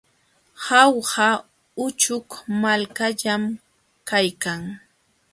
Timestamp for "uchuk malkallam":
1.85-3.43